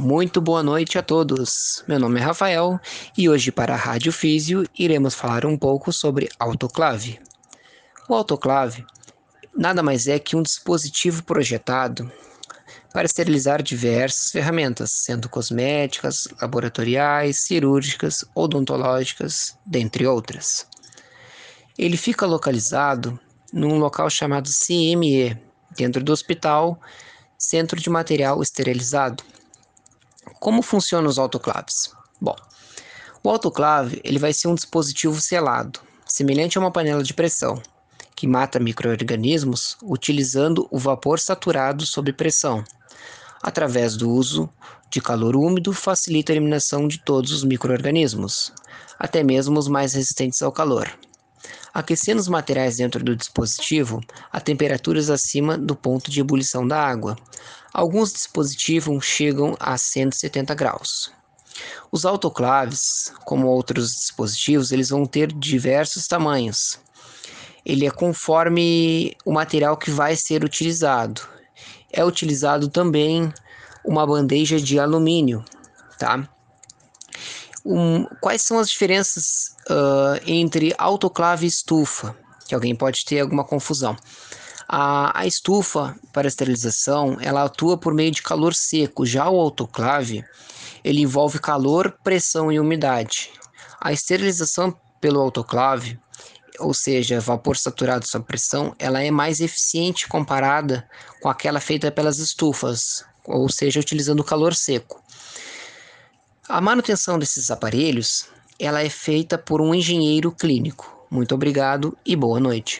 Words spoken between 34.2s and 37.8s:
ser um dispositivo selado, semelhante a uma panela de pressão,